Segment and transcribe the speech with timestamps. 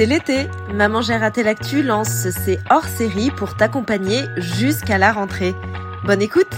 [0.00, 0.46] C'est l'été.
[0.72, 1.42] Maman j'ai raté
[1.82, 5.52] lance ses hors-série pour t'accompagner jusqu'à la rentrée.
[6.06, 6.48] Bonne écoute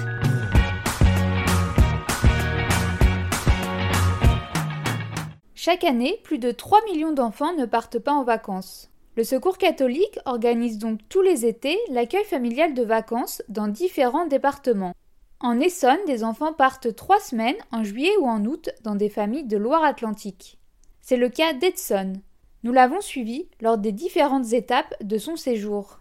[5.57, 8.93] Chaque année, plus de 3 millions d'enfants ne partent pas en vacances.
[9.17, 14.95] Le Secours catholique organise donc tous les étés l'accueil familial de vacances dans différents départements.
[15.41, 19.49] En Essonne, des enfants partent trois semaines en juillet ou en août dans des familles
[19.49, 20.61] de Loire-Atlantique.
[21.01, 22.21] C'est le cas d'Edson.
[22.65, 25.99] Nous l'avons suivi lors des différentes étapes de son séjour.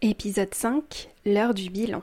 [0.00, 2.02] Épisode 5 L'heure du bilan.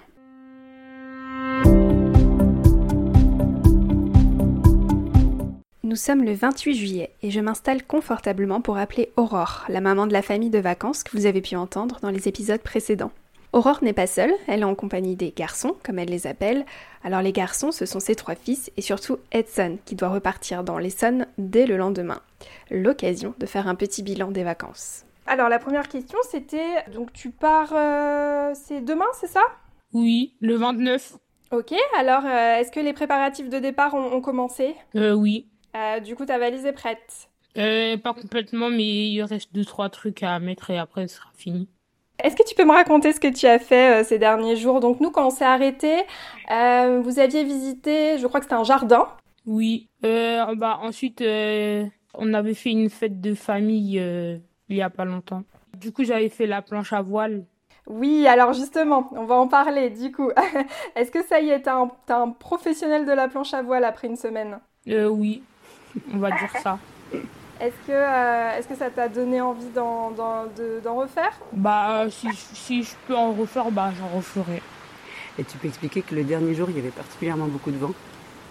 [5.83, 10.13] Nous sommes le 28 juillet et je m'installe confortablement pour appeler Aurore, la maman de
[10.13, 13.11] la famille de vacances que vous avez pu entendre dans les épisodes précédents.
[13.51, 16.65] Aurore n'est pas seule, elle est en compagnie des garçons, comme elle les appelle.
[17.03, 20.77] Alors les garçons, ce sont ses trois fils et surtout Edson, qui doit repartir dans
[20.77, 22.21] l'Essonne dès le lendemain.
[22.69, 25.03] L'occasion de faire un petit bilan des vacances.
[25.25, 29.41] Alors la première question, c'était donc tu pars, euh, c'est demain, c'est ça?
[29.93, 31.13] Oui, le 29.
[31.51, 34.75] Ok, alors euh, est-ce que les préparatifs de départ ont, ont commencé?
[34.95, 35.47] Euh, oui.
[35.75, 37.29] Euh, Du coup, ta valise est prête.
[37.57, 41.29] Euh, pas complètement, mais il reste deux, trois trucs à mettre et après ce sera
[41.35, 41.67] fini.
[42.23, 44.79] Est-ce que tu peux me raconter ce que tu as fait euh, ces derniers jours?
[44.79, 46.03] Donc nous, quand on s'est arrêté,
[46.51, 49.07] euh, vous aviez visité, je crois que c'était un jardin.
[49.45, 49.87] Oui.
[50.05, 53.97] Euh, bah ensuite, on avait fait une fête de famille
[54.69, 55.43] il y a pas longtemps.
[55.77, 57.45] Du coup, j'avais fait la planche à voile.
[57.87, 60.29] Oui, alors justement, on va en parler du coup.
[60.95, 64.07] Est-ce que ça y est, t'es un, un professionnel de la planche à voile après
[64.07, 64.59] une semaine?
[64.85, 65.41] Oui,
[66.13, 66.77] on va dire ça.
[67.59, 71.37] Est-ce que, euh, est-ce que ça t'a donné envie d'en, d'en- de- d'en refaire?
[71.51, 74.61] Bah si, si je peux en refaire, bah j'en referai.
[75.37, 77.91] Et tu peux expliquer que le dernier jour, il y avait particulièrement beaucoup de vent?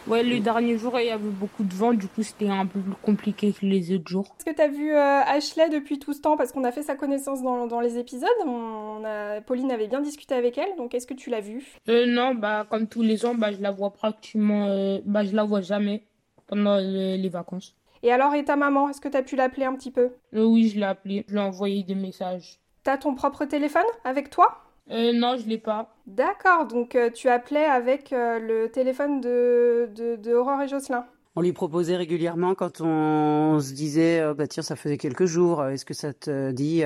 [0.06, 2.80] Ouais, le dernier jour, il y avait beaucoup de vent, du coup c'était un peu
[2.80, 4.24] plus compliqué que les autres jours.
[4.38, 6.36] Est-ce que tu as vu euh, Ashley depuis tout ce temps?
[6.38, 8.28] Parce qu'on a fait sa connaissance dans, dans les épisodes.
[8.46, 11.62] On a- Pauline avait bien discuté avec elle, donc est-ce que tu l'as vue?
[11.90, 15.34] Euh, non, bah, comme tous les ans, bah, je la vois pratiquement, euh, bah, je
[15.36, 16.04] la vois jamais
[16.46, 17.74] pendant le- les vacances.
[18.02, 20.10] Et alors, et ta maman Est-ce que tu as pu l'appeler un petit peu?
[20.34, 22.58] Euh, oui, je l'ai appelée, je lui ai envoyé des messages.
[22.84, 24.64] T'as ton propre téléphone avec toi?
[24.90, 25.94] Euh, non, je l'ai pas.
[26.06, 31.04] D'accord, donc euh, tu appelais avec euh, le téléphone de, de, de Aurore et Jocelyn.
[31.36, 35.84] On lui proposait régulièrement quand on se disait, bah tiens, ça faisait quelques jours, est-ce
[35.84, 36.82] que ça te dit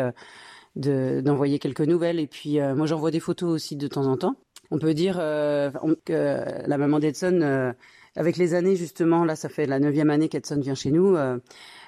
[0.77, 2.21] de- d'envoyer quelques nouvelles?
[2.21, 4.35] Et puis euh, moi, j'envoie des photos aussi de temps en temps.
[4.71, 7.73] On peut dire euh, on- que la maman d'Edson, euh,
[8.17, 11.39] avec les années justement, là, ça fait la neuvième année qu'Edson vient chez nous, euh,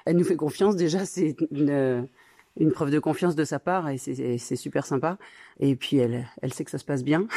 [0.05, 0.75] elle nous fait confiance.
[0.75, 2.07] Déjà, c'est une,
[2.57, 5.17] une preuve de confiance de sa part et c'est super sympa.
[5.59, 7.27] Et puis, elle, elle sait que ça se passe bien.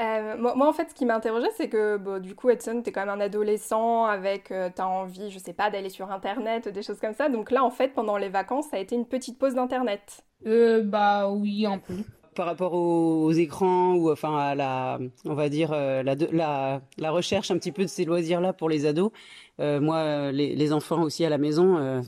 [0.00, 2.82] Euh, moi, moi, en fait, ce qui m'a interrogée, c'est que bon, du coup, Edson,
[2.82, 6.66] t'es quand même un adolescent avec, euh, t'as envie, je sais pas, d'aller sur Internet,
[6.66, 7.28] des choses comme ça.
[7.28, 10.24] Donc là, en fait, pendant les vacances, ça a été une petite pause d'Internet.
[10.46, 11.94] Euh, bah, oui, un peu.
[12.34, 17.50] Par rapport aux, écrans ou enfin à la, on va dire euh, la, la, recherche
[17.50, 19.10] un petit peu de ces loisirs-là pour les ados.
[19.60, 22.02] Euh, moi, les, enfants aussi à la maison euh,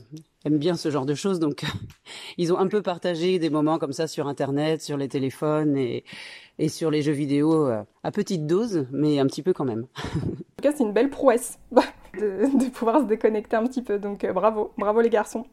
[0.45, 1.63] aiment bien ce genre de choses, donc
[2.37, 6.03] ils ont un peu partagé des moments comme ça sur Internet, sur les téléphones et,
[6.59, 7.69] et sur les jeux vidéo
[8.03, 9.87] à petite dose, mais un petit peu quand même.
[10.59, 11.59] En tout cas, c'est une belle prouesse
[12.19, 13.99] de, pouvoir se déconnecter un petit peu.
[13.99, 15.45] Donc bravo, bravo les garçons.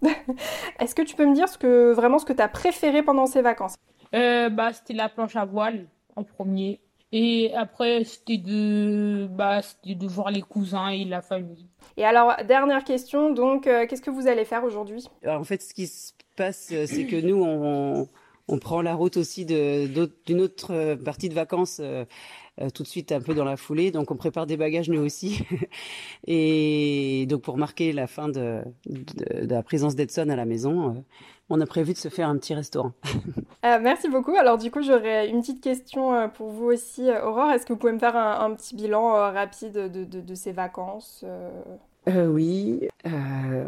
[0.81, 3.43] Est-ce que tu peux me dire ce que vraiment ce que t'as préféré pendant ces
[3.43, 3.77] vacances?
[4.15, 5.87] Euh, bah, c'était la planche à voile
[6.17, 6.81] en premier.
[7.13, 11.67] Et après, c'était de, bah, c'était de voir les cousins et la famille.
[11.97, 15.07] Et alors, dernière question, donc, euh, qu'est-ce que vous allez faire aujourd'hui?
[15.23, 18.09] Alors, en fait, ce qui se passe, euh, c'est que nous, on,
[18.49, 22.05] on prend la route aussi d'une autre partie de vacances euh,
[22.61, 23.91] euh, tout de suite, un peu dans la foulée.
[23.91, 25.45] Donc, on prépare des bagages nous aussi.
[26.27, 30.91] Et donc, pour marquer la fin de, de, de la présence d'Edson à la maison,
[30.91, 31.01] euh,
[31.51, 32.93] on a prévu de se faire un petit restaurant.
[33.65, 34.35] Euh, Merci beaucoup.
[34.37, 37.51] Alors du coup, j'aurais une petite question euh, pour vous aussi, euh, Aurore.
[37.51, 40.35] Est-ce que vous pouvez me faire un, un petit bilan euh, rapide de, de- de
[40.35, 41.51] ces vacances euh?
[42.29, 43.11] Oui, euh,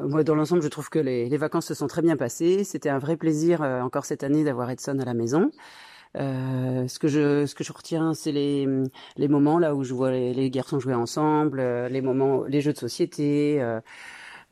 [0.06, 2.62] moi dans l'ensemble, je trouve que les, les vacances se sont très bien passées.
[2.64, 5.50] C'était un vrai plaisir euh, encore cette année d'avoir Edson à la maison.
[6.14, 8.66] Ce que je ce que je retiens, c'est les
[9.16, 12.72] les moments là où je vois les, les garçons jouer ensemble, les moments, les jeux
[12.74, 13.62] de société.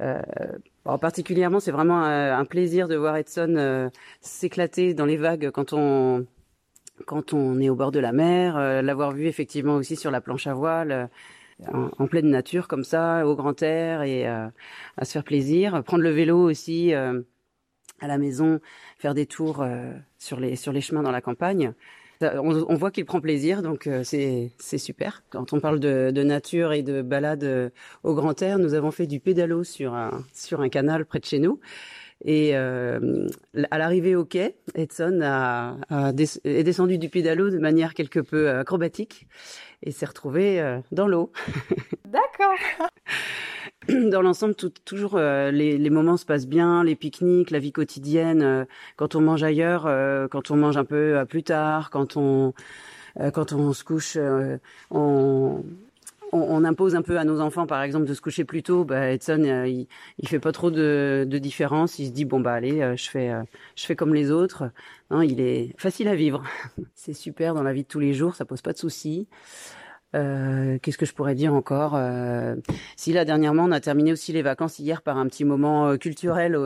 [0.01, 3.89] Euh, euh, alors particulièrement, c'est vraiment un, un plaisir de voir Edson euh,
[4.21, 6.27] s'éclater dans les vagues quand on
[7.07, 10.21] quand on est au bord de la mer, euh, l'avoir vu effectivement aussi sur la
[10.21, 10.93] planche à voile.
[10.93, 14.49] euh, en, pleine nature comme ça, au grand air et euh,
[14.97, 15.83] à se faire plaisir.
[15.85, 17.23] Prendre le vélo aussi euh,
[18.01, 18.61] à la maison,
[18.99, 21.73] faire des tours euh, sur les sur les chemins dans la campagne.
[22.21, 25.23] On, on voit qu'il prend plaisir, donc euh, c'est super.
[25.31, 27.71] Quand on parle de, de nature et de balade euh,
[28.03, 31.25] au grand air, nous avons fait du pédalo sur un sur un canal près de
[31.25, 31.61] chez nous.
[32.25, 33.29] Et euh,
[33.71, 35.77] à l'arrivée au quai, Edson a,
[36.45, 39.27] est descendu du pédalo de manière quelque peu acrobatique
[39.83, 41.33] et s'est retrouvé euh, dans l'eau.
[42.07, 42.89] D'accord.
[44.11, 44.55] dans l'ensemble,
[44.85, 48.67] toujours les, les, moments se passent bien, les pique-niques, la vie quotidienne,
[48.97, 49.83] quand on mange ailleurs,
[50.31, 52.55] quand on mange un peu plus tard, quand on
[53.33, 54.19] quand on se couche,
[54.91, 55.63] on,
[56.35, 58.85] on, impose un peu à nos enfants, par exemple, de se coucher plus tôt.
[58.85, 59.87] Bah, Edson, euh, il,
[60.19, 61.99] il fait pas trop de, de, différence.
[61.99, 63.43] Il se dit bon bah allez, euh, je fais, euh,
[63.77, 64.65] je fais comme les autres.
[65.11, 66.43] Non, il est facile à vivre.
[66.95, 68.35] C'est super dans la vie de tous les jours.
[68.35, 69.29] Ça pose pas de soucis.
[70.15, 71.99] Qu'est-ce que je pourrais dire encore
[72.97, 76.57] Si là dernièrement on a terminé aussi les vacances hier par un petit moment culturel.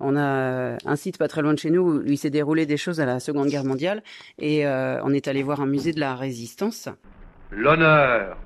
[0.00, 2.76] on a un site pas très loin de chez nous où il s'est déroulé des
[2.76, 4.02] choses à la Seconde Guerre mondiale
[4.38, 6.88] et on est allé voir un musée de la Résistance.
[7.50, 8.36] L'honneur,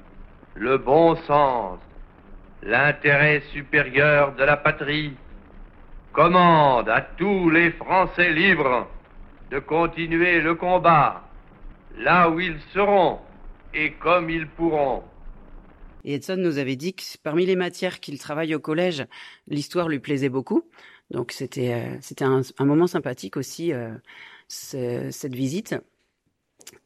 [0.55, 1.79] le bon sens,
[2.63, 5.15] l'intérêt supérieur de la patrie,
[6.13, 8.89] commande à tous les Français libres
[9.51, 11.23] de continuer le combat
[11.99, 13.19] là où ils seront
[13.75, 15.03] et comme ils pourront.
[16.05, 19.07] Et Edson nous avait dit que parmi les matières qu'il travaille au collège,
[19.49, 20.65] l'histoire lui plaisait beaucoup.
[21.11, 23.95] Donc c'était euh, c'était un, moment sympathique aussi euh,
[24.49, 25.75] cette visite.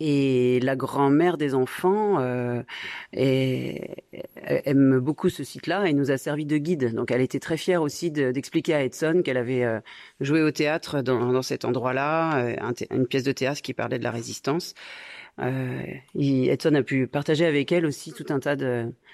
[0.01, 2.63] Et la grand-mère des enfants euh,
[3.13, 6.95] aime beaucoup ce site-là et nous a servi de guide.
[6.95, 9.81] Donc elle était très fière aussi d'expliquer à Edson qu'elle avait
[10.21, 12.57] joué au théâtre dans, cet endroit-là,
[12.91, 14.75] une pièce de théâtre qui parlait de la résistance.
[15.41, 15.83] Euh,
[16.17, 18.57] Edson a pu partager avec elle aussi tout un tas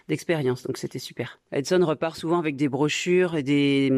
[0.08, 1.38] d'expériences, donc c'était super.
[1.52, 3.92] Edson repart souvent avec des brochures et des,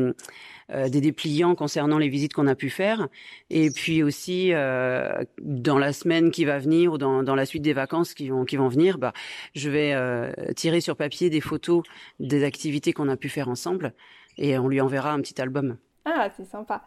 [0.70, 3.08] euh, des dépliants concernant les visites qu'on a pu faire,
[3.50, 7.62] et puis aussi euh, dans la semaine qui va venir ou dans, dans la suite
[7.62, 9.12] des vacances qui vont qui vont venir, bah
[9.55, 11.84] je vais euh, tirer sur papier des photos
[12.19, 13.93] des activités qu'on a pu faire ensemble,
[14.37, 15.76] et on lui enverra un petit album.
[16.05, 16.82] Ah, c'est sympa.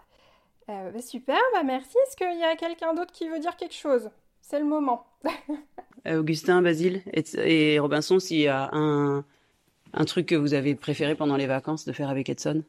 [0.69, 1.95] Euh, bah, super, bah merci.
[2.07, 4.09] Est-ce qu'il y a quelqu'un d'autre qui veut dire quelque chose?
[4.49, 5.05] C'est le moment.
[6.07, 9.23] Euh, Augustin, Basile et, Robinson, s'il y a un,
[9.93, 12.63] un truc que vous avez préféré pendant les vacances de faire avec Edson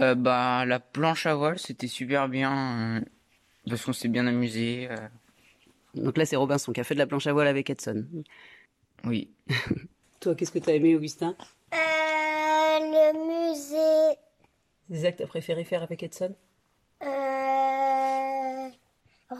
[0.00, 2.98] euh, bah, La planche à voile, c'était super bien.
[2.98, 3.00] Euh,
[3.68, 4.88] parce qu'on s'est bien amusé.
[5.94, 8.04] Donc là, c'est Robinson qui a fait de la planche à voile avec Edson.
[9.04, 9.30] Oui.
[10.20, 11.34] Toi, qu'est-ce que tu as aimé, Augustin?
[11.72, 14.18] Le musée.
[14.90, 16.34] C'est ça que tu as préféré faire avec Edson?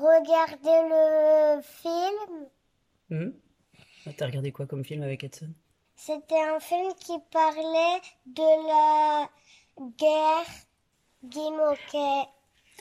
[0.02, 2.49] Regarder le film.
[3.10, 3.31] Mmh.
[4.16, 5.54] T'as regardé quoi comme film avec Edson?
[5.94, 9.31] C'était un film qui parlait de la
[9.96, 10.50] guerre
[11.22, 12.28] Guimauquet.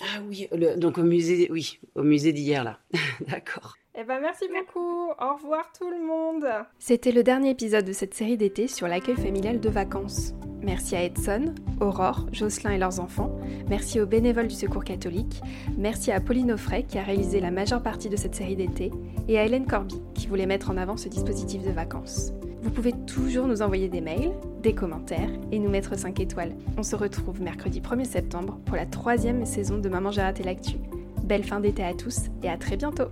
[0.01, 2.79] Ah oui, donc au musée, oui, au musée d'hier là.
[3.27, 3.75] D'accord.
[3.93, 5.09] Eh ben merci beaucoup.
[5.19, 6.45] Au revoir tout le monde.
[6.79, 10.33] C'était le dernier épisode de cette série d'été sur l'accueil familial de vacances.
[10.63, 13.37] Merci à Edson, Aurore, Jocelyn et leurs enfants.
[13.69, 15.41] Merci aux bénévoles du Secours catholique.
[15.77, 18.91] Merci à Pauline Offray qui a réalisé la majeure partie de cette série d'été
[19.27, 22.31] et à Hélène Corby qui voulait mettre en avant ce dispositif de vacances.
[22.61, 26.55] Vous pouvez toujours nous envoyer des mails, des commentaires et nous mettre 5 étoiles.
[26.77, 30.77] On se retrouve mercredi 1er septembre pour la troisième saison de Maman j'ai raté l'actu.
[31.23, 33.09] Belle fin d'été à tous et à très bientôt